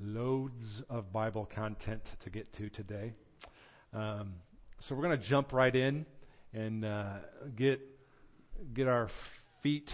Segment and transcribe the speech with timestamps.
[0.00, 3.12] loads of Bible content to get to today.
[3.92, 4.34] Um,
[4.80, 6.06] so we're going to jump right in
[6.52, 7.14] and uh,
[7.56, 7.80] get
[8.74, 9.08] get our
[9.62, 9.90] feet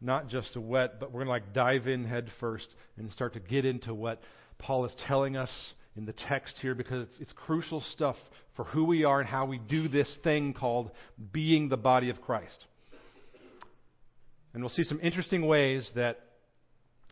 [0.00, 2.66] not just wet, but we're going to like dive in head first
[2.96, 4.20] and start to get into what
[4.58, 5.50] Paul is telling us
[5.96, 8.16] in the text here because it's, it's crucial stuff
[8.56, 10.90] for who we are and how we do this thing called
[11.32, 12.64] being the body of Christ.
[14.54, 16.18] And we'll see some interesting ways that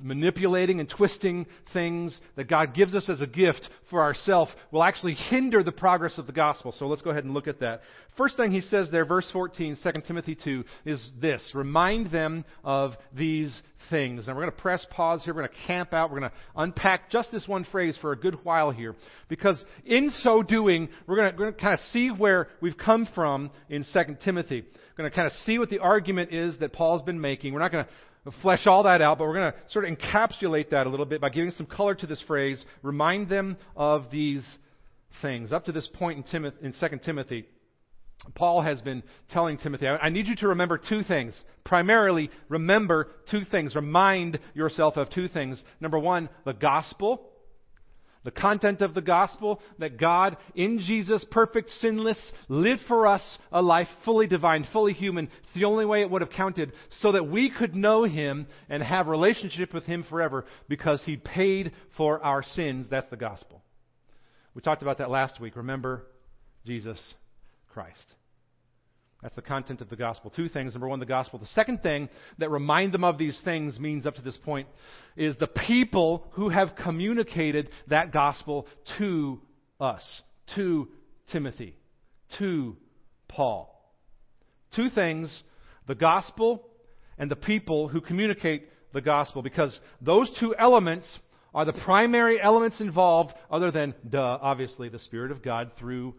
[0.00, 5.14] manipulating and twisting things that God gives us as a gift for ourselves will actually
[5.14, 6.72] hinder the progress of the gospel.
[6.72, 7.80] So let's go ahead and look at that.
[8.16, 12.92] First thing he says there, verse 14, 2 Timothy 2, is this Remind them of
[13.16, 14.26] these things.
[14.26, 15.34] And we're going to press pause here.
[15.34, 16.10] We're going to camp out.
[16.10, 18.94] We're going to unpack just this one phrase for a good while here.
[19.28, 22.76] Because in so doing, we're going to, we're going to kind of see where we've
[22.76, 24.62] come from in 2 Timothy.
[24.62, 27.52] We're going to kind of see what the argument is that Paul's been making.
[27.52, 27.90] We're not going to
[28.42, 31.20] flesh all that out, but we're going to sort of encapsulate that a little bit
[31.20, 32.64] by giving some color to this phrase.
[32.82, 34.46] Remind them of these
[35.22, 35.52] things.
[35.52, 37.46] Up to this point in, Timoth- in 2 Timothy,
[38.34, 41.40] Paul has been telling Timothy, I need you to remember two things.
[41.64, 43.74] Primarily, remember two things.
[43.74, 45.62] Remind yourself of two things.
[45.80, 47.28] Number one, the gospel
[48.28, 52.18] the content of the gospel that God, in Jesus, perfect, sinless,
[52.50, 55.30] lived for us a life fully divine, fully human.
[55.44, 58.82] It's the only way it would have counted so that we could know Him and
[58.82, 62.86] have relationship with Him forever because He paid for our sins.
[62.90, 63.62] That's the gospel.
[64.52, 65.56] We talked about that last week.
[65.56, 66.04] Remember
[66.66, 67.00] Jesus
[67.72, 68.17] Christ.
[69.22, 70.30] That's the content of the gospel.
[70.30, 70.74] Two things.
[70.74, 71.40] Number one, the gospel.
[71.40, 72.08] The second thing
[72.38, 74.68] that remind them of these things means up to this point
[75.16, 79.40] is the people who have communicated that gospel to
[79.80, 80.02] us,
[80.54, 80.88] to
[81.32, 81.76] Timothy,
[82.38, 82.76] to
[83.26, 83.74] Paul.
[84.74, 85.42] Two things
[85.88, 86.68] the gospel
[87.18, 91.18] and the people who communicate the gospel, because those two elements
[91.54, 96.14] are the primary elements involved, other than, duh, obviously, the Spirit of God through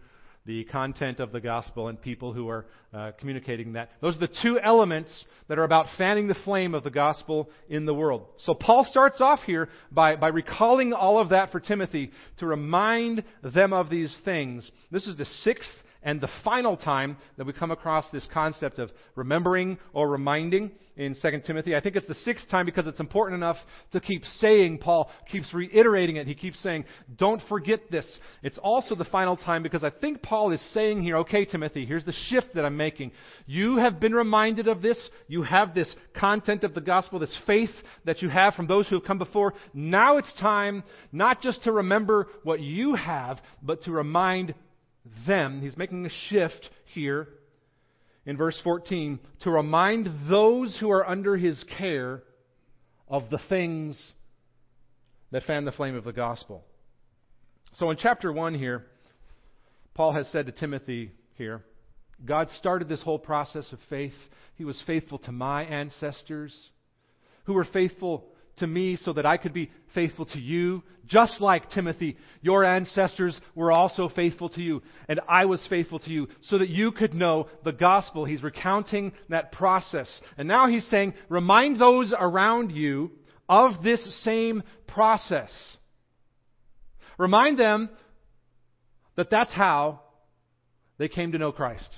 [0.46, 3.90] the content of the gospel and people who are uh, communicating that.
[4.02, 7.86] Those are the two elements that are about fanning the flame of the gospel in
[7.86, 8.26] the world.
[8.38, 13.24] So Paul starts off here by, by recalling all of that for Timothy to remind
[13.44, 14.70] them of these things.
[14.92, 15.70] This is the sixth
[16.02, 21.16] and the final time that we come across this concept of remembering or reminding in
[21.22, 21.76] 2 Timothy.
[21.76, 23.58] I think it's the sixth time because it's important enough
[23.94, 26.28] to keep saying, Paul keeps reiterating it.
[26.28, 26.86] He keeps saying,
[27.18, 28.20] don't forget this.
[28.44, 32.06] It's also the final time because I think Paul is saying here, okay, Timothy, here's
[32.06, 33.12] the shift that I'm making.
[33.46, 35.10] You have been reminded of this.
[35.28, 37.72] You have this content of the gospel, this faith
[38.06, 39.54] that you have from those who have come before.
[39.74, 44.54] Now it's time not just to remember what you have, but to remind
[45.28, 45.62] them.
[45.62, 47.28] He's making a shift here
[48.26, 52.24] in verse 14 to remind those who are under his care
[53.08, 54.14] of the things
[55.32, 56.64] that fan the flame of the gospel.
[57.74, 58.86] So in chapter 1 here,
[59.94, 61.64] Paul has said to Timothy here,
[62.26, 64.14] God started this whole process of faith.
[64.56, 66.56] He was faithful to my ancestors,
[67.46, 68.26] who were faithful
[68.60, 73.40] to me so that I could be faithful to you, just like Timothy, your ancestors
[73.56, 77.14] were also faithful to you, and I was faithful to you, so that you could
[77.14, 78.26] know the gospel.
[78.26, 80.22] He's recounting that process.
[80.38, 83.12] And now he's saying, remind those around you
[83.48, 85.52] of this same process.
[87.18, 87.90] Remind them
[89.16, 90.02] that that's how
[91.00, 91.90] they came to know Christ.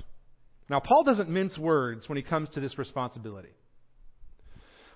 [0.69, 3.50] Now, Paul doesn't mince words when he comes to this responsibility.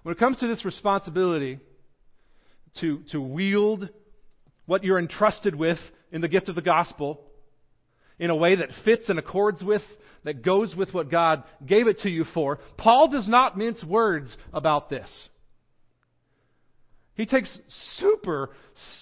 [0.06, 1.58] When it comes to this responsibility
[2.80, 3.90] to, to wield
[4.68, 5.80] what you're entrusted with
[6.12, 7.22] in the gift of the gospel
[8.20, 9.82] in a way that fits and accords with,
[10.24, 14.38] that goes with what God gave it to you for, Paul does not mince words
[14.54, 15.10] about this.
[17.16, 17.58] He takes
[17.98, 18.52] super,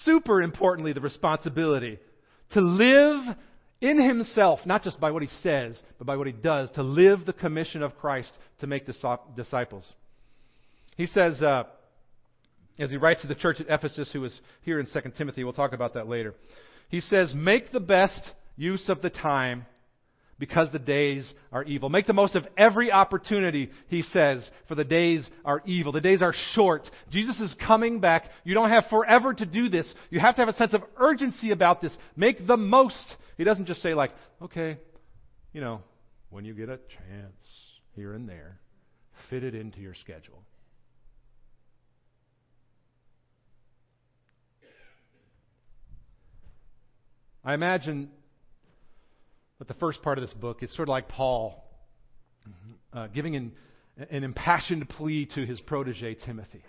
[0.04, 1.98] super importantly the responsibility
[2.52, 3.36] to live
[3.82, 7.26] in himself, not just by what he says, but by what he does, to live
[7.26, 8.86] the commission of Christ to make
[9.36, 9.84] disciples.
[10.96, 11.64] He says, uh,
[12.78, 15.52] as he writes to the church at Ephesus, who was here in 2 Timothy, we'll
[15.52, 16.34] talk about that later.
[16.88, 18.20] He says, Make the best
[18.56, 19.66] use of the time
[20.38, 21.88] because the days are evil.
[21.88, 25.92] Make the most of every opportunity, he says, for the days are evil.
[25.92, 26.88] The days are short.
[27.10, 28.24] Jesus is coming back.
[28.44, 29.92] You don't have forever to do this.
[30.10, 31.96] You have to have a sense of urgency about this.
[32.16, 33.14] Make the most.
[33.36, 34.10] He doesn't just say, like,
[34.42, 34.78] okay,
[35.52, 35.82] you know,
[36.30, 37.42] when you get a chance
[37.94, 38.58] here and there,
[39.30, 40.42] fit it into your schedule.
[47.44, 48.10] I imagine
[49.58, 51.62] that the first part of this book is sort of like Paul
[52.92, 53.52] uh, giving an,
[54.10, 56.62] an impassioned plea to his protege, Timothy.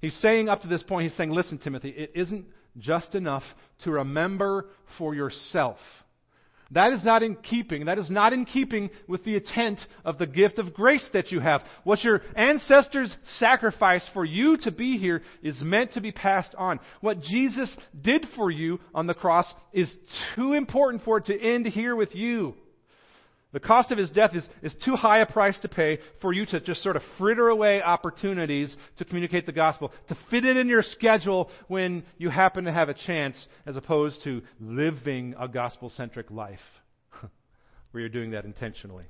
[0.00, 2.46] He's saying up to this point, he's saying, listen, Timothy, it isn't
[2.78, 3.44] just enough
[3.84, 4.66] to remember
[4.98, 5.78] for yourself.
[6.72, 7.84] That is not in keeping.
[7.84, 11.38] That is not in keeping with the intent of the gift of grace that you
[11.40, 11.62] have.
[11.84, 16.80] What your ancestors sacrificed for you to be here is meant to be passed on.
[17.00, 19.94] What Jesus did for you on the cross is
[20.34, 22.54] too important for it to end here with you.
[23.52, 26.44] The cost of his death is, is too high a price to pay for you
[26.46, 30.68] to just sort of fritter away opportunities to communicate the gospel, to fit it in
[30.68, 35.88] your schedule when you happen to have a chance, as opposed to living a gospel
[35.90, 36.58] centric life
[37.92, 39.04] where you're doing that intentionally.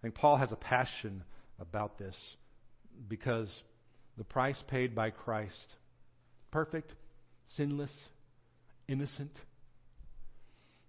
[0.00, 1.22] I think Paul has a passion
[1.60, 2.16] about this
[3.08, 3.54] because
[4.18, 5.76] the price paid by Christ,
[6.50, 6.92] perfect,
[7.56, 7.92] sinless,
[8.88, 9.30] innocent,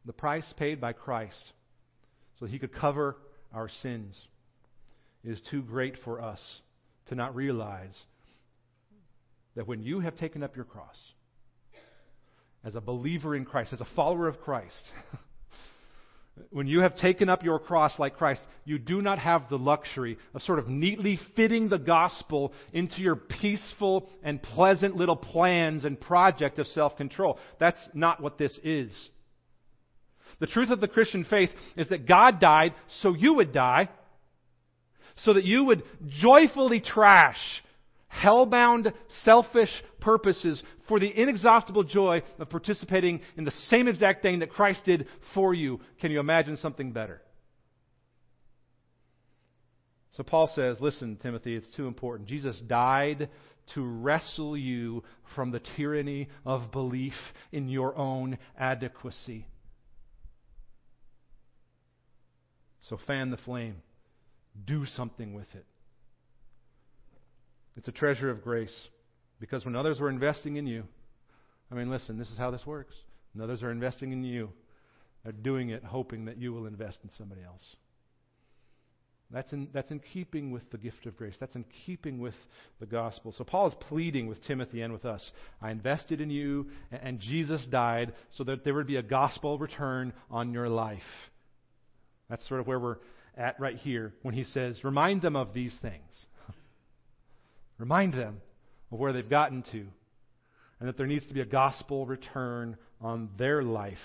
[0.05, 1.53] the price paid by Christ
[2.39, 3.15] so he could cover
[3.53, 4.19] our sins
[5.23, 6.39] is too great for us
[7.07, 7.97] to not realize
[9.55, 10.97] that when you have taken up your cross,
[12.63, 14.83] as a believer in Christ, as a follower of Christ,
[16.49, 20.17] when you have taken up your cross like Christ, you do not have the luxury
[20.33, 25.99] of sort of neatly fitting the gospel into your peaceful and pleasant little plans and
[25.99, 27.37] project of self control.
[27.59, 29.09] That's not what this is.
[30.43, 33.87] The truth of the Christian faith is that God died so you would die,
[35.15, 35.83] so that you would
[36.19, 37.37] joyfully trash
[38.09, 38.91] hell-bound,
[39.23, 39.69] selfish
[40.01, 45.07] purposes for the inexhaustible joy of participating in the same exact thing that Christ did
[45.33, 45.79] for you.
[46.01, 47.21] Can you imagine something better?
[50.17, 52.27] So Paul says, listen, Timothy, it's too important.
[52.27, 53.29] Jesus died
[53.75, 55.05] to wrestle you
[55.35, 57.13] from the tyranny of belief
[57.53, 59.47] in your own adequacy.
[62.89, 63.77] So fan the flame.
[64.65, 65.65] Do something with it.
[67.75, 68.87] It's a treasure of grace
[69.39, 70.83] because when others were investing in you,
[71.71, 72.93] I mean, listen, this is how this works.
[73.33, 74.49] When others are investing in you,
[75.23, 77.63] they're doing it hoping that you will invest in somebody else.
[79.31, 81.35] That's in, that's in keeping with the gift of grace.
[81.39, 82.35] That's in keeping with
[82.79, 83.31] the gospel.
[83.31, 85.27] So Paul is pleading with Timothy and with us.
[85.59, 89.57] I invested in you, and, and Jesus died so that there would be a gospel
[89.57, 91.01] return on your life.
[92.29, 92.97] That's sort of where we're
[93.37, 96.25] at right here when he says, Remind them of these things.
[97.77, 98.41] Remind them
[98.91, 99.85] of where they've gotten to,
[100.79, 103.97] and that there needs to be a gospel return on their life.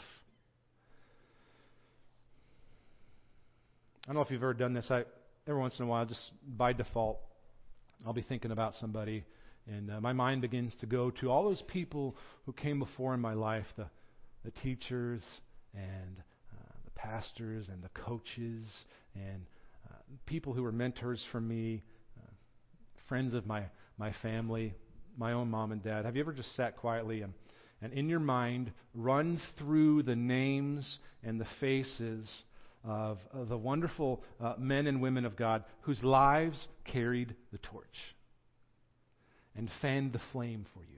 [4.05, 4.87] I don't know if you've ever done this.
[4.91, 5.05] I,
[5.47, 7.19] every once in a while, just by default,
[8.07, 9.25] I'll be thinking about somebody,
[9.67, 12.17] and uh, my mind begins to go to all those people
[12.47, 13.87] who came before in my life the,
[14.45, 15.21] the teachers
[15.75, 16.17] and
[16.99, 18.65] pastors and the coaches
[19.15, 19.47] and
[19.89, 19.95] uh,
[20.27, 21.83] people who were mentors for me,
[22.19, 22.31] uh,
[23.09, 23.63] friends of my,
[23.97, 24.75] my family,
[25.17, 26.05] my own mom and dad.
[26.05, 27.33] Have you ever just sat quietly and,
[27.81, 32.29] and in your mind run through the names and the faces
[32.85, 37.87] of, of the wonderful uh, men and women of God whose lives carried the torch
[39.57, 40.98] and fanned the flame for you?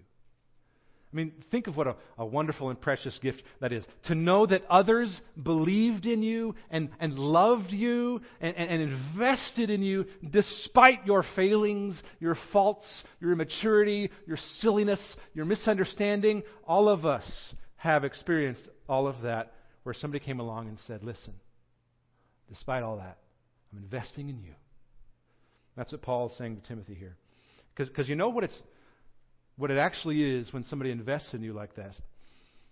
[1.13, 3.85] I mean, think of what a, a, wonderful and precious gift that is.
[4.05, 9.71] To know that others believed in you and, and loved you and, and, and invested
[9.71, 12.87] in you despite your failings, your faults,
[13.21, 16.45] your immaturity, your silliness, your misunderstanding.
[16.65, 17.29] All of us
[17.75, 19.53] have experienced all of that
[19.83, 21.35] where somebody came along and said, Listen,
[22.49, 23.19] despite all that,
[23.73, 24.53] I'm investing in you.
[25.77, 27.17] That's what Paul is saying to Timothy here.
[27.75, 28.63] Because you know what it's
[29.61, 31.95] what it actually is when somebody invests in you like that.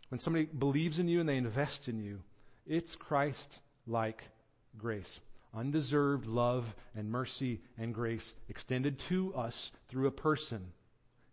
[0.08, 2.20] When somebody believes in you and they invest in you,
[2.66, 4.22] it's Christ like
[4.78, 5.18] grace.
[5.54, 6.64] Undeserved love
[6.96, 10.72] and mercy and grace extended to us through a person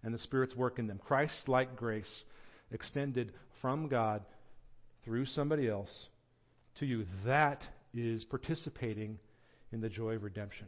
[0.04, 1.00] and the Spirit's work in them.
[1.02, 2.24] Christ like grace
[2.72, 3.32] extended
[3.62, 4.24] from God
[5.06, 6.08] through somebody else
[6.80, 7.06] to you.
[7.26, 7.62] That
[7.94, 9.20] is participating
[9.72, 10.68] in the joy of redemption.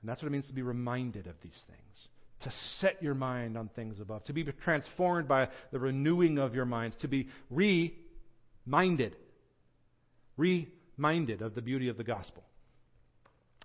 [0.00, 2.08] And that's what it means to be reminded of these things
[2.44, 6.64] to set your mind on things above, to be transformed by the renewing of your
[6.64, 9.16] minds, to be reminded,
[10.36, 12.44] reminded of the beauty of the gospel.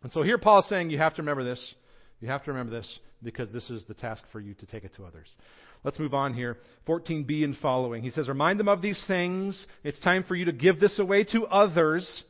[0.01, 1.73] And so here Paul is saying you have to remember this.
[2.21, 4.95] You have to remember this because this is the task for you to take it
[4.95, 5.27] to others.
[5.83, 6.57] Let's move on here.
[6.87, 8.03] 14b and following.
[8.03, 9.65] He says, Remind them of these things.
[9.83, 12.23] It's time for you to give this away to others.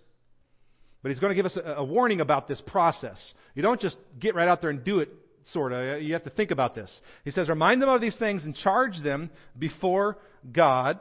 [1.01, 3.33] But he's going to give us a, a warning about this process.
[3.55, 5.09] You don't just get right out there and do it
[5.53, 5.79] sort of.
[5.79, 6.99] Uh, you have to think about this.
[7.23, 10.17] He says, Remind them of these things and charge them before
[10.51, 10.99] God,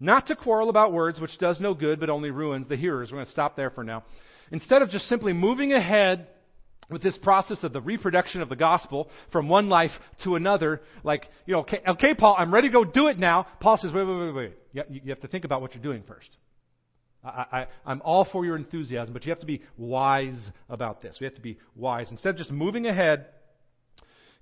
[0.00, 3.10] not to quarrel about words, which does no good but only ruins the hearers.
[3.10, 4.04] We're going to stop there for now.
[4.50, 6.28] Instead of just simply moving ahead
[6.90, 9.90] with this process of the reproduction of the gospel from one life
[10.24, 13.46] to another, like, you know, okay, okay Paul, I'm ready to go do it now.
[13.60, 14.52] Paul says, wait, wait, wait, wait.
[14.90, 16.28] You, have to think about what you're doing first.
[17.24, 21.16] I, am all for your enthusiasm, but you have to be wise about this.
[21.20, 22.10] We have to be wise.
[22.10, 23.26] Instead of just moving ahead,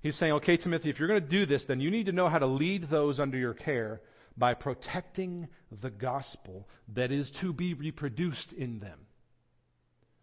[0.01, 2.29] he's saying, okay, Timothy, if you're going to do this, then you need to know
[2.29, 4.01] how to lead those under your care
[4.37, 5.47] by protecting
[5.81, 8.99] the gospel that is to be reproduced in them.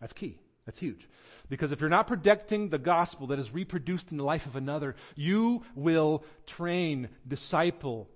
[0.01, 0.39] That's key.
[0.67, 1.01] That's huge.
[1.49, 4.97] Because if you're not protecting the gospel that is reproduced in the life of another,
[5.15, 6.25] you will
[6.57, 8.09] train, disciple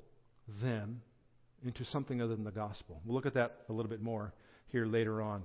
[0.62, 1.02] them
[1.64, 3.00] into something other than the gospel.
[3.04, 4.32] We'll look at that a little bit more
[4.68, 5.42] here later on.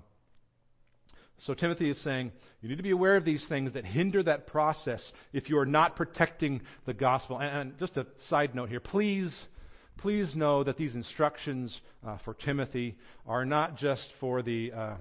[1.40, 4.48] So Timothy is saying you need to be aware of these things that hinder that
[4.48, 7.40] process if you are not protecting the gospel.
[7.40, 9.46] And, just a side note here, please,
[9.98, 14.96] please know that these instructions uh, for Timothy are not just for the uh,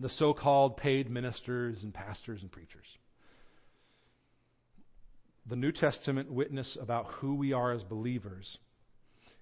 [0.00, 2.86] the so-called paid ministers and pastors and preachers.
[5.46, 8.56] The New Testament witness about who we are as believers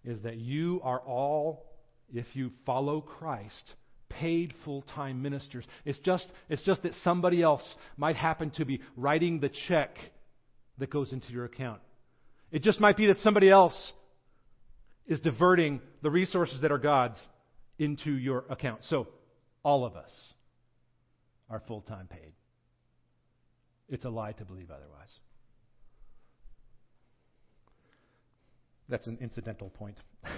[0.05, 1.67] is that you are all,
[2.13, 3.75] if you follow Christ,
[4.09, 5.65] paid full-time ministers.
[5.85, 7.63] It's just, it's just that somebody else
[7.97, 9.97] might happen to be writing the check
[10.79, 11.81] that goes into your account.
[12.51, 13.93] It just might be that somebody else
[15.07, 17.19] is diverting the resources that are God's
[17.79, 18.85] into your account.
[18.85, 19.09] So,
[19.63, 20.11] all of us
[21.51, 22.33] are full-time paid.
[23.89, 25.09] It's a lie to believe otherwise.
[28.89, 29.97] That's an incidental point.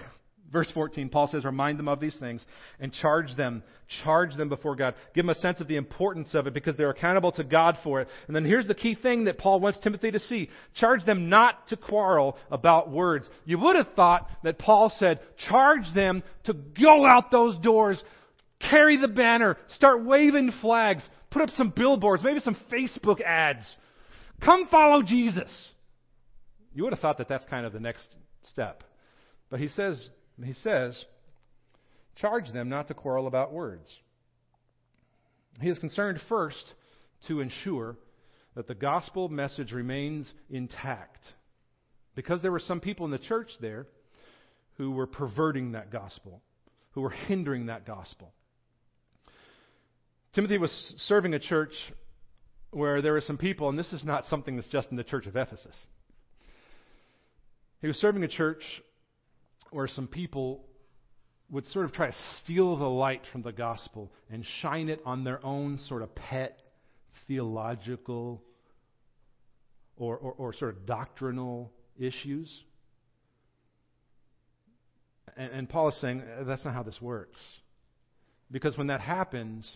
[0.52, 2.44] Verse 14, Paul says, Remind them of these things
[2.80, 3.62] and charge them.
[4.02, 4.94] Charge them before God.
[5.14, 8.00] Give them a sense of the importance of it because they're accountable to God for
[8.00, 8.08] it.
[8.26, 11.68] And then here's the key thing that Paul wants Timothy to see charge them not
[11.68, 13.28] to quarrel about words.
[13.44, 18.02] You would have thought that Paul said, Charge them to go out those doors,
[18.60, 23.76] carry the banner, start waving flags, put up some billboards, maybe some Facebook ads.
[24.44, 25.50] Come follow Jesus.
[26.74, 28.06] You would have thought that that's kind of the next
[28.50, 28.82] step.
[29.50, 30.08] But he says,
[30.44, 31.04] he says,
[32.16, 33.94] charge them not to quarrel about words.
[35.60, 36.64] He is concerned first
[37.28, 37.96] to ensure
[38.54, 41.24] that the gospel message remains intact.
[42.14, 43.86] Because there were some people in the church there
[44.76, 46.42] who were perverting that gospel,
[46.92, 48.32] who were hindering that gospel.
[50.34, 51.72] Timothy was serving a church
[52.70, 55.26] where there were some people, and this is not something that's just in the church
[55.26, 55.74] of Ephesus.
[57.80, 58.62] He was serving a church
[59.70, 60.64] where some people
[61.50, 65.24] would sort of try to steal the light from the gospel and shine it on
[65.24, 66.58] their own sort of pet
[67.26, 68.42] theological
[69.96, 72.50] or, or, or sort of doctrinal issues.
[75.36, 77.40] And, and Paul is saying uh, that's not how this works.
[78.50, 79.70] Because when that happens,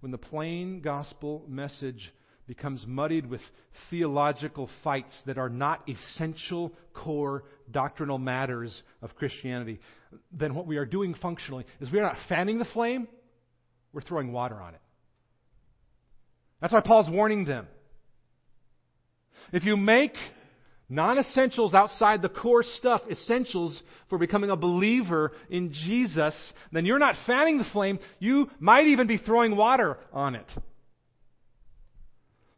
[0.00, 2.12] when the plain gospel message
[2.48, 3.42] becomes muddied with
[3.90, 9.78] theological fights that are not essential core doctrinal matters of Christianity,
[10.32, 13.06] then what we are doing functionally is we are not fanning the flame,
[13.92, 14.80] we're throwing water on it.
[16.60, 17.68] That's why Paul's warning them.
[19.52, 20.14] If you make
[20.88, 26.34] non essentials outside the core stuff essentials for becoming a believer in Jesus,
[26.72, 27.98] then you're not fanning the flame.
[28.18, 30.46] You might even be throwing water on it.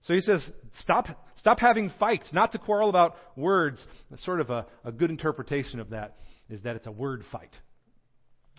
[0.03, 3.85] So he says, stop, stop having fights, not to quarrel about words.
[4.17, 6.17] Sort of a, a good interpretation of that
[6.49, 7.55] is that it's a word fight.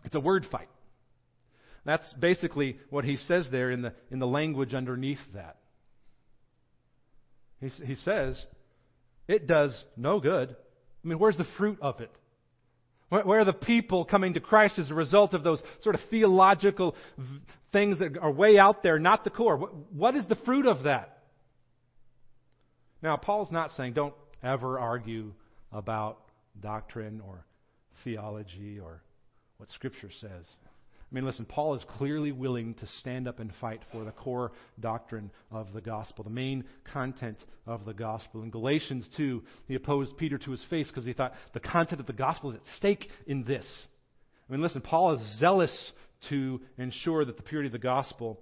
[0.04, 0.70] It's a word fight.
[1.84, 5.58] That's basically what he says there in the, in the language underneath that.
[7.60, 8.44] He, he says,
[9.28, 10.56] it does no good.
[11.04, 12.12] I mean, where's the fruit of it?
[13.10, 16.96] Where are the people coming to Christ as a result of those sort of theological
[17.74, 19.58] things that are way out there, not the core?
[19.58, 21.18] What is the fruit of that?
[23.02, 25.34] Now, Paul's not saying don't ever argue
[25.72, 26.20] about
[26.60, 27.46] doctrine or
[28.04, 29.02] theology or
[29.58, 30.46] what Scripture says.
[31.12, 34.54] I mean, listen, Paul is clearly willing to stand up and fight for the core
[34.80, 38.44] doctrine of the gospel, the main content of the gospel.
[38.44, 42.08] In Galatians 2, he opposed Peter to his face because he thought the content of
[42.08, 43.66] the gospel is at stake in this.
[44.48, 45.92] I mean, listen, Paul is zealous
[46.30, 48.40] to ensure that the purity of the gospel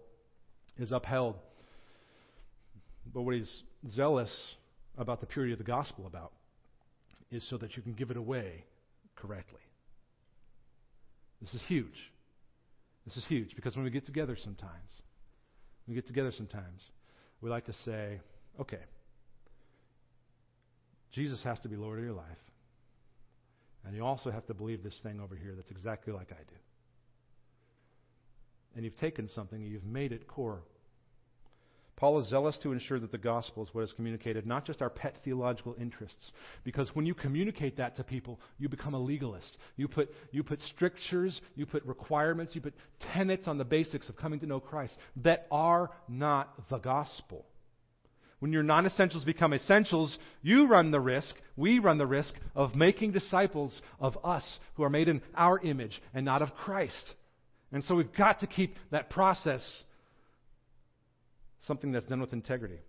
[0.77, 1.37] is upheld.
[3.11, 4.35] But what he's zealous
[4.97, 6.31] about the purity of the gospel about
[7.31, 8.63] is so that you can give it away
[9.15, 9.59] correctly.
[11.41, 12.11] This is huge.
[13.05, 14.91] This is huge because when we get together sometimes,
[15.87, 16.83] we get together sometimes,
[17.41, 18.19] we like to say,
[18.59, 18.81] okay,
[21.11, 22.25] Jesus has to be Lord of your life.
[23.85, 26.55] And you also have to believe this thing over here that's exactly like I do.
[28.75, 30.61] And you've taken something you've made it core
[31.99, 34.89] Paul is zealous to ensure that the gospel is what is communicated, not just our
[34.89, 36.31] pet theological interests.
[36.63, 39.57] Because when you communicate that to people, you become a legalist.
[39.75, 42.73] You put, you put strictures, you put requirements, you put
[43.13, 47.45] tenets on the basics of coming to know Christ that are not the gospel.
[48.39, 52.75] When your non essentials become essentials, you run the risk, we run the risk of
[52.75, 57.13] making disciples of us who are made in our image and not of Christ.
[57.73, 59.83] And so we've got to keep that process
[61.67, 62.79] something that's done with integrity.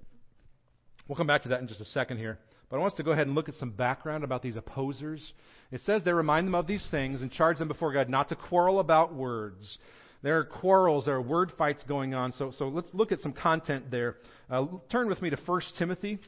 [1.08, 2.38] We'll come back to that in just a second here.
[2.68, 5.32] But I want us to go ahead and look at some background about these opposers.
[5.72, 8.36] It says they remind them of these things and charge them before God not to
[8.36, 9.78] quarrel about words.
[10.22, 12.32] There are quarrels, there are word fights going on.
[12.32, 14.16] So, so let's look at some content there.
[14.48, 16.20] Uh, turn with me to 1 Timothy,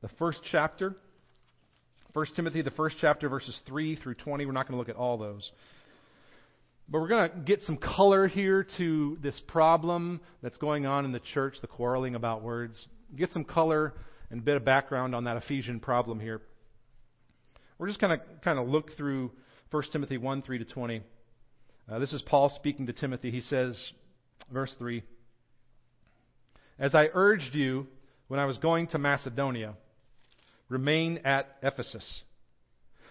[0.00, 0.96] the first chapter.
[2.12, 4.46] 1 Timothy, the first chapter, verses 3 through 20.
[4.46, 5.50] We're not going to look at all those.
[6.88, 11.12] But we're going to get some color here to this problem that's going on in
[11.12, 12.86] the church, the quarreling about words.
[13.16, 13.94] Get some color
[14.30, 16.42] and a bit of background on that Ephesian problem here.
[17.78, 19.30] We're just going to kind of look through
[19.70, 21.02] 1 Timothy 1 3 to 20.
[21.90, 23.30] Uh, this is Paul speaking to Timothy.
[23.30, 23.78] He says,
[24.52, 25.02] verse 3
[26.78, 27.86] As I urged you
[28.28, 29.74] when I was going to Macedonia,
[30.68, 32.22] remain at Ephesus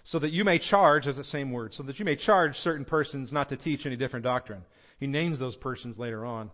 [0.03, 2.85] so that you may charge, as the same word, so that you may charge certain
[2.85, 4.63] persons not to teach any different doctrine.
[4.99, 6.51] He names those persons later on.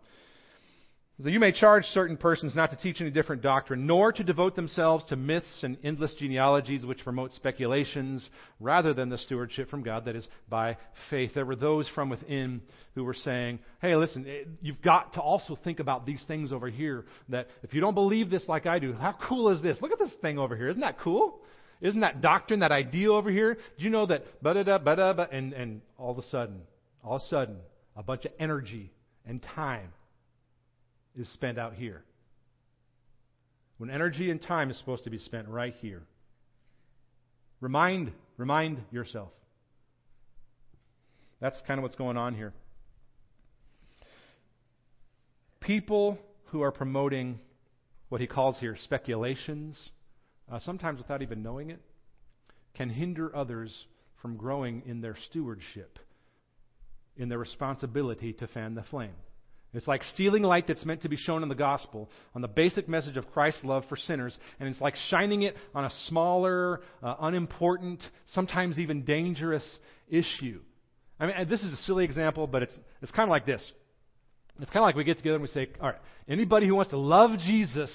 [1.21, 4.55] That you may charge certain persons not to teach any different doctrine, nor to devote
[4.55, 8.29] themselves to myths and endless genealogies which promote speculations,
[8.61, 10.77] rather than the stewardship from God that is by
[11.09, 11.31] faith.
[11.33, 12.61] There were those from within
[12.95, 16.69] who were saying, hey, listen, eh, you've got to also think about these things over
[16.69, 17.03] here.
[17.27, 19.77] That if you don't believe this like I do, how cool is this?
[19.81, 20.69] Look at this thing over here.
[20.69, 21.41] Isn't that cool?
[21.81, 23.55] Isn't that doctrine, that idea over here?
[23.55, 26.23] Do you know that ba da da ba da ba and and all of a
[26.23, 26.61] sudden,
[27.03, 27.57] all of a sudden,
[27.95, 28.91] a bunch of energy
[29.25, 29.93] and time
[31.15, 32.03] is spent out here.
[33.77, 36.03] When energy and time is supposed to be spent right here.
[37.61, 39.31] Remind remind yourself.
[41.39, 42.53] That's kind of what's going on here.
[45.61, 47.39] People who are promoting
[48.09, 49.91] what he calls here speculations
[50.51, 51.81] uh, sometimes without even knowing it,
[52.75, 53.85] can hinder others
[54.21, 55.99] from growing in their stewardship,
[57.17, 59.13] in their responsibility to fan the flame.
[59.73, 62.89] It's like stealing light that's meant to be shown in the gospel on the basic
[62.89, 67.15] message of Christ's love for sinners, and it's like shining it on a smaller, uh,
[67.21, 69.63] unimportant, sometimes even dangerous
[70.09, 70.61] issue.
[71.19, 73.71] I mean, this is a silly example, but it's, it's kind of like this.
[74.59, 76.91] It's kind of like we get together and we say, all right, anybody who wants
[76.91, 77.91] to love Jesus,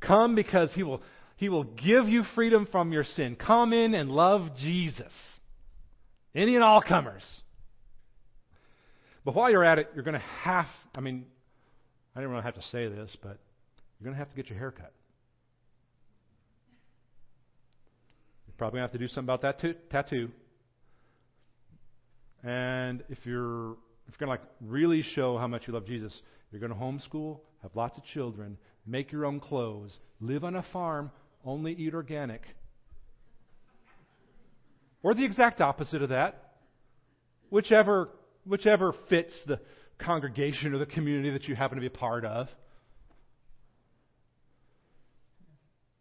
[0.00, 1.02] come because he will
[1.36, 3.36] he will give you freedom from your sin.
[3.36, 5.12] Come in and love Jesus.
[6.34, 7.22] Any and all comers.
[9.24, 11.26] But while you're at it, you're going to have, I mean,
[12.14, 13.38] I didn't really have to say this, but
[13.98, 14.92] you're going to have to get your hair cut.
[18.46, 20.30] You're probably going to have to do something about that t- tattoo.
[22.42, 23.72] And if you're
[24.08, 26.18] if you're going to like really show how much you love Jesus,
[26.50, 30.64] you're going to homeschool, have lots of children, make your own clothes, live on a
[30.72, 31.10] farm,
[31.46, 32.42] only eat organic.
[35.02, 36.54] Or the exact opposite of that.
[37.48, 38.10] Whichever,
[38.44, 39.60] whichever fits the
[39.98, 42.48] congregation or the community that you happen to be a part of.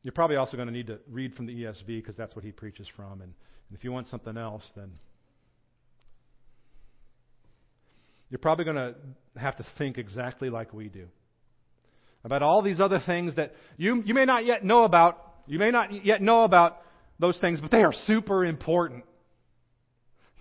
[0.01, 2.51] You're probably also going to need to read from the ESV because that's what he
[2.51, 3.21] preaches from.
[3.21, 3.34] And,
[3.69, 4.91] and if you want something else, then
[8.29, 8.95] you're probably going to
[9.36, 11.08] have to think exactly like we do
[12.25, 15.71] about all these other things that you, you may not yet know about, you may
[15.71, 16.77] not yet know about
[17.19, 19.03] those things, but they are super important.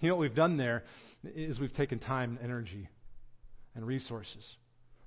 [0.01, 0.85] You know what we've done there
[1.25, 2.89] is we've taken time and energy
[3.75, 4.45] and resources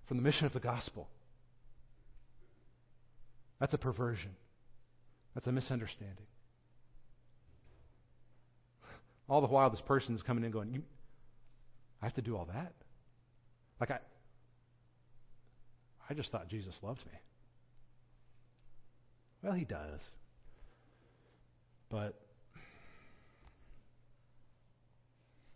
[0.08, 1.08] from the mission of the gospel.
[3.60, 4.32] That's a perversion.
[5.34, 6.26] That's a misunderstanding.
[9.30, 10.84] All the while, this person is coming in going,
[12.02, 12.74] I have to do all that?
[13.80, 14.00] Like, I,
[16.10, 17.20] I just thought Jesus loved me.
[19.44, 20.00] Well, he does.
[21.90, 22.20] But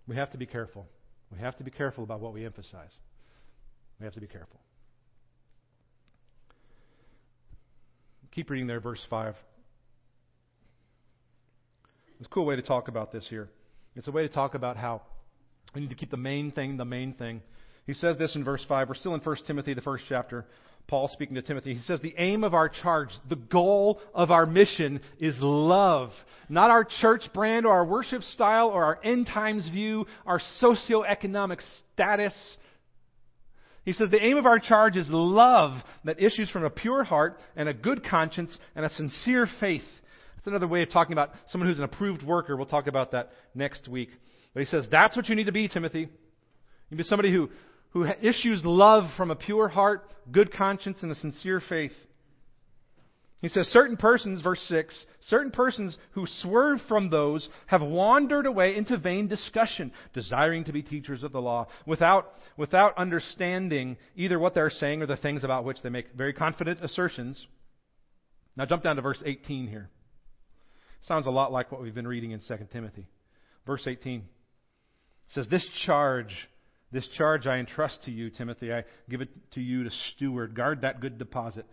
[0.08, 0.88] we have to be careful.
[1.32, 2.92] We have to be careful about what we emphasize.
[4.00, 4.60] We have to be careful.
[8.32, 9.36] Keep reading there, verse 5.
[12.20, 13.50] It's a cool way to talk about this here.
[13.96, 15.02] It's a way to talk about how
[15.76, 17.42] we need to keep the main thing the main thing.
[17.86, 18.88] He says this in verse 5.
[18.88, 20.46] We're still in 1 Timothy, the first chapter.
[20.88, 24.46] Paul speaking to Timothy, he says, The aim of our charge, the goal of our
[24.46, 26.12] mission is love.
[26.50, 31.62] Not our church brand or our worship style or our end times view, our socioeconomic
[31.94, 32.34] status.
[33.86, 37.40] He says the aim of our charge is love that issues from a pure heart
[37.56, 39.82] and a good conscience and a sincere faith.
[40.36, 42.56] That's another way of talking about someone who's an approved worker.
[42.56, 44.10] We'll talk about that next week.
[44.54, 46.02] But he says that's what you need to be, Timothy.
[46.02, 46.08] You
[46.92, 47.50] need to be somebody who,
[47.92, 51.94] who issues love from a pure heart, good conscience, and a sincere faith.
[53.42, 58.76] He says, certain persons, verse 6, certain persons who swerve from those have wandered away
[58.76, 64.54] into vain discussion, desiring to be teachers of the law, without, without understanding either what
[64.54, 67.48] they're saying or the things about which they make very confident assertions.
[68.56, 69.90] Now jump down to verse 18 here.
[71.08, 73.08] Sounds a lot like what we've been reading in 2 Timothy.
[73.66, 74.22] Verse 18
[75.30, 76.48] says, This charge,
[76.92, 80.56] this charge I entrust to you, Timothy, I give it to you to steward.
[80.56, 81.66] Guard that good deposit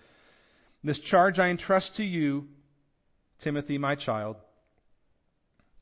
[0.84, 2.46] this charge I entrust to you,
[3.42, 4.36] Timothy, my child,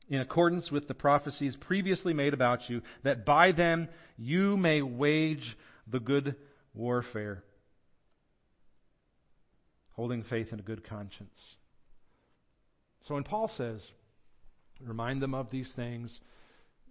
[0.09, 5.55] in accordance with the prophecies previously made about you, that by them you may wage
[5.85, 6.35] the good
[6.73, 7.43] warfare,
[9.91, 11.39] holding faith and a good conscience.
[13.01, 13.81] So when Paul says,
[14.81, 16.19] remind them of these things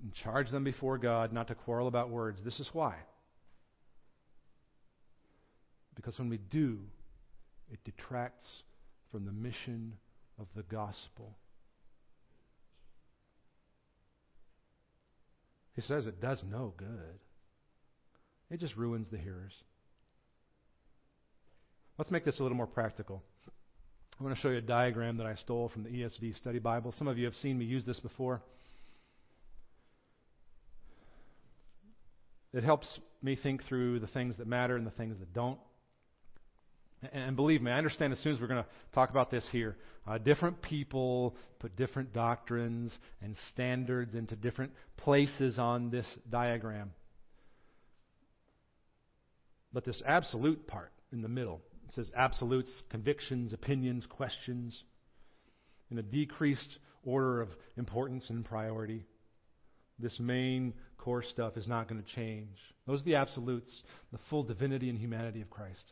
[0.02, 2.96] and charge them before God not to quarrel about words, this is why.
[5.94, 6.78] Because when we do,
[7.72, 8.46] it detracts
[9.10, 9.94] from the mission
[10.38, 11.36] of the gospel.
[15.74, 17.20] He says it does no good.
[18.50, 19.52] It just ruins the hearers.
[21.98, 23.22] Let's make this a little more practical.
[24.18, 26.94] I want to show you a diagram that I stole from the ESV Study Bible.
[26.96, 28.42] Some of you have seen me use this before.
[32.56, 32.88] It helps
[33.20, 35.58] me think through the things that matter and the things that don't.
[37.12, 39.76] And believe me, I understand as soon as we're going to talk about this here,
[40.06, 46.92] uh, different people put different doctrines and standards into different places on this diagram.
[49.70, 54.82] But this absolute part in the middle, it says absolutes, convictions, opinions, questions,
[55.90, 59.04] in a decreased order of importance and priority.
[59.98, 62.56] This main core stuff is not going to change.
[62.86, 63.82] Those are the absolutes,
[64.12, 65.84] the full divinity and humanity of Christ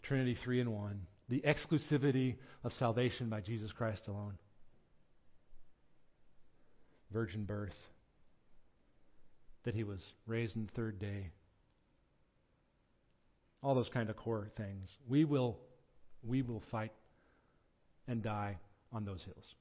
[0.00, 4.38] the Trinity three in one, the exclusivity of salvation by Jesus Christ alone,
[7.12, 7.74] virgin birth,
[9.64, 11.30] that he was raised in the third day,
[13.62, 14.88] all those kind of core things.
[15.06, 15.58] We will,
[16.22, 16.92] we will fight
[18.08, 18.56] and die
[18.92, 19.54] on those hills.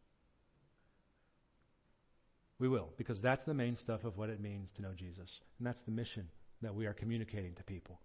[2.60, 5.30] We will, because that's the main stuff of what it means to know Jesus.
[5.58, 6.28] And that's the mission
[6.62, 8.00] that we are communicating to people.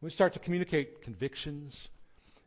[0.00, 1.76] We start to communicate convictions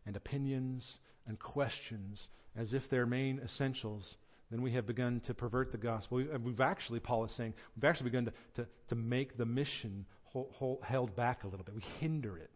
[0.05, 0.95] and opinions
[1.27, 4.15] and questions as if they're main essentials,
[4.51, 6.23] then we have begun to pervert the gospel.
[6.43, 10.47] We've actually, Paul is saying, we've actually begun to, to, to make the mission hold,
[10.53, 11.75] hold, held back a little bit.
[11.75, 12.49] We hinder it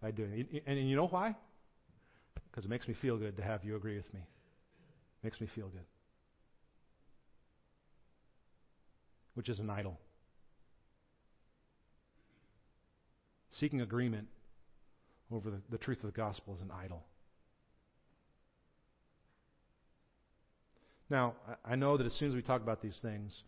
[0.00, 0.62] by doing it.
[0.66, 1.36] And, and you know why?
[2.50, 4.20] Because it makes me feel good to have you agree with me.
[4.20, 5.84] It makes me feel good.
[9.34, 9.98] Which is an idol.
[13.50, 14.28] Seeking agreement
[15.30, 17.02] over the, the truth of the gospel is an idol.
[21.10, 23.42] Now, I know that as soon as we talk about these things,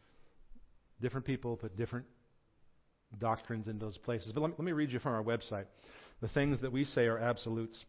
[1.01, 2.05] different people put different
[3.19, 4.33] doctrines in those places.
[4.33, 5.65] But let me, let me read you from our website
[6.21, 7.85] the things that we say are absolutes.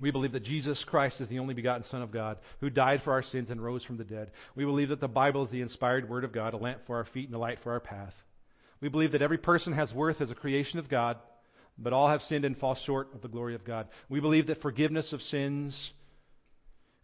[0.00, 3.12] We believe that Jesus Christ is the only begotten Son of God who died for
[3.12, 4.30] our sins and rose from the dead.
[4.54, 7.06] We believe that the Bible is the inspired Word of God, a lamp for our
[7.06, 8.12] feet and a light for our path.
[8.80, 11.16] We believe that every person has worth as a creation of God,
[11.78, 13.88] but all have sinned and fall short of the glory of God.
[14.08, 15.92] We believe that forgiveness of sins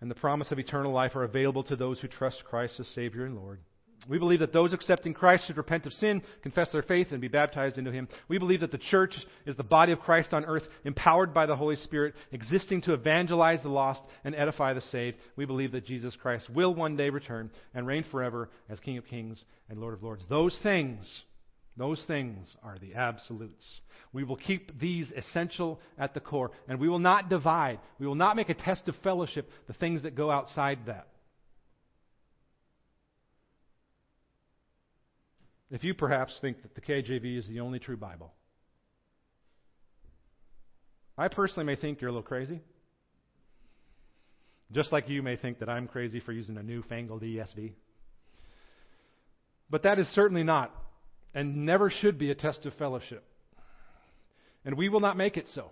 [0.00, 3.24] and the promise of eternal life are available to those who trust Christ as Savior
[3.24, 3.60] and Lord.
[4.08, 7.28] We believe that those accepting Christ should repent of sin, confess their faith, and be
[7.28, 8.08] baptized into Him.
[8.28, 9.14] We believe that the church
[9.46, 13.62] is the body of Christ on earth, empowered by the Holy Spirit, existing to evangelize
[13.62, 15.18] the lost and edify the saved.
[15.36, 19.06] We believe that Jesus Christ will one day return and reign forever as King of
[19.06, 20.24] kings and Lord of lords.
[20.28, 21.22] Those things
[21.76, 23.80] those things are the absolutes.
[24.12, 27.78] We will keep these essential at the core, and we will not divide.
[27.98, 31.06] We will not make a test of fellowship the things that go outside that.
[35.72, 38.30] If you perhaps think that the KJV is the only true Bible,
[41.16, 42.60] I personally may think you're a little crazy.
[44.70, 47.72] Just like you may think that I'm crazy for using a newfangled ESV.
[49.70, 50.74] But that is certainly not
[51.34, 53.24] and never should be a test of fellowship.
[54.66, 55.70] And we will not make it so.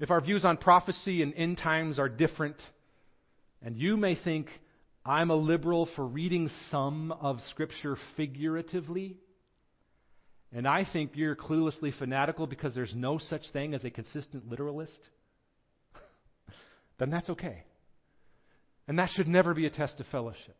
[0.00, 2.56] If our views on prophecy and end times are different,
[3.62, 4.48] and you may think
[5.06, 9.18] I'm a liberal for reading some of Scripture figuratively.
[10.52, 14.98] And I think you're cluelessly fanatical because there's no such thing as a consistent literalist.
[16.98, 17.62] then that's okay.
[18.88, 20.56] And that should never be a test of fellowship.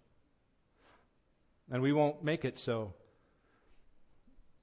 [1.68, 2.94] And we won't make it so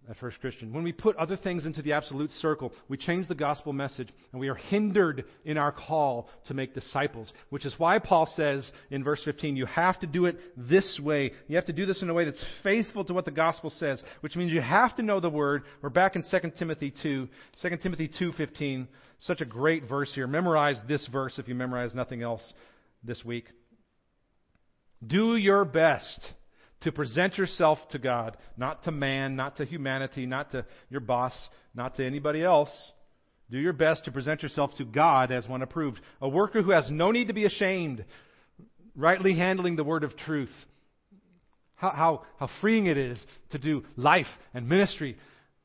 [0.09, 0.73] at First Christian.
[0.73, 4.39] When we put other things into the absolute circle, we change the gospel message and
[4.39, 9.03] we are hindered in our call to make disciples, which is why Paul says in
[9.03, 11.31] verse 15, you have to do it this way.
[11.47, 14.01] You have to do this in a way that's faithful to what the gospel says,
[14.21, 15.63] which means you have to know the word.
[15.81, 17.29] We're back in 2 Timothy 2,
[17.61, 18.87] 2 Timothy 2:15.
[19.19, 20.27] Such a great verse here.
[20.27, 22.53] Memorize this verse if you memorize nothing else
[23.03, 23.45] this week.
[25.05, 26.33] Do your best
[26.83, 31.33] to present yourself to God, not to man, not to humanity, not to your boss,
[31.73, 32.71] not to anybody else.
[33.49, 35.99] Do your best to present yourself to God as one approved.
[36.21, 38.03] A worker who has no need to be ashamed,
[38.95, 40.53] rightly handling the word of truth.
[41.75, 45.17] How, how, how freeing it is to do life and ministry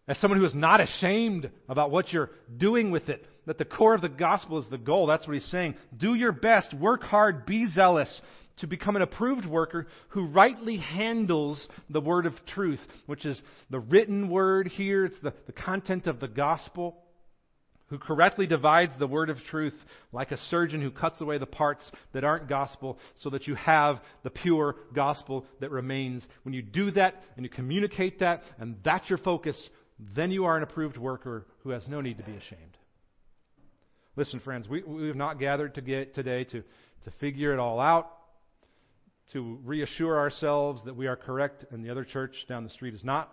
[0.09, 3.25] as someone who is not ashamed about what you're doing with it.
[3.49, 5.07] That the core of the gospel is the goal.
[5.07, 5.77] That's what he's saying.
[5.97, 8.21] Do your best, work hard, be zealous
[8.59, 13.79] to become an approved worker who rightly handles the word of truth, which is the
[13.79, 16.99] written word here, it's the, the content of the gospel,
[17.87, 19.73] who correctly divides the word of truth
[20.13, 23.99] like a surgeon who cuts away the parts that aren't gospel so that you have
[24.25, 26.23] the pure gospel that remains.
[26.43, 29.57] When you do that and you communicate that and that's your focus,
[30.15, 32.77] then you are an approved worker who has no need to be ashamed.
[34.19, 36.65] Listen, friends, we, we have not gathered to get today to,
[37.05, 38.11] to figure it all out
[39.33, 43.05] to reassure ourselves that we are correct and the other church down the street is
[43.05, 43.33] not.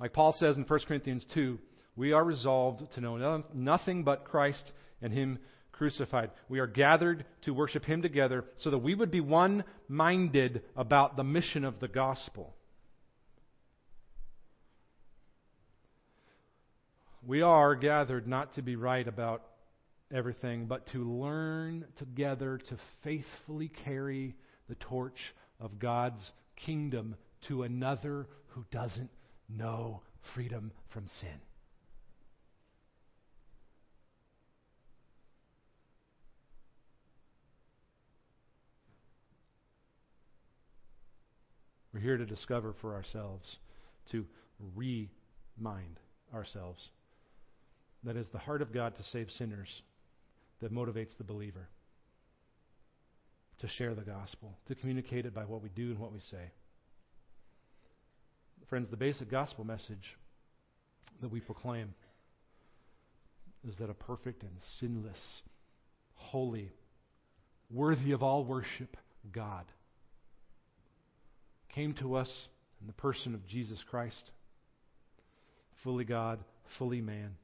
[0.00, 1.56] Like Paul says in 1 Corinthians 2,
[1.94, 5.38] we are resolved to know nothing but Christ and Him
[5.70, 6.32] crucified.
[6.48, 11.16] We are gathered to worship Him together so that we would be one minded about
[11.16, 12.56] the mission of the gospel.
[17.26, 19.42] We are gathered not to be right about
[20.12, 24.34] everything, but to learn together to faithfully carry
[24.68, 27.16] the torch of God's kingdom
[27.48, 29.10] to another who doesn't
[29.48, 30.02] know
[30.34, 31.40] freedom from sin.
[41.94, 43.56] We're here to discover for ourselves,
[44.10, 44.26] to
[44.74, 46.00] remind
[46.34, 46.90] ourselves
[48.04, 49.68] that is the heart of God to save sinners
[50.60, 51.68] that motivates the believer
[53.60, 56.50] to share the gospel, to communicate it by what we do and what we say.
[58.68, 60.16] Friends, the basic gospel message
[61.22, 61.94] that we proclaim
[63.66, 65.20] is that a perfect and sinless,
[66.14, 66.72] holy,
[67.70, 68.96] worthy of all worship
[69.32, 69.64] God
[71.74, 72.30] came to us
[72.80, 74.30] in the person of Jesus Christ,
[75.82, 76.38] fully God,
[76.78, 77.36] fully man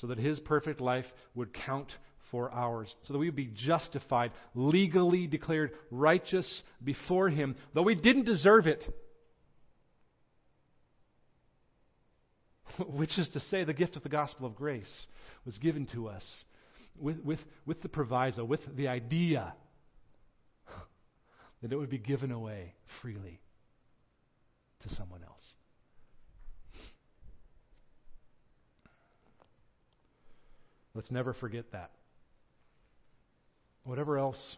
[0.00, 1.92] so that his perfect life would count
[2.30, 7.94] for ours, so that we would be justified, legally declared righteous before him, though we
[7.94, 8.84] didn't deserve it.
[12.86, 15.06] Which is to say, the gift of the gospel of grace
[15.44, 16.24] was given to us
[17.00, 19.54] with, with, with the proviso, with the idea
[21.62, 23.40] that it would be given away freely
[24.82, 25.37] to someone else.
[30.98, 31.92] Let's never forget that.
[33.84, 34.56] Whatever else,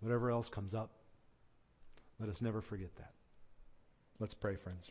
[0.00, 0.90] whatever else comes up,
[2.18, 3.10] let us never forget that.
[4.18, 4.88] Let's pray, friends.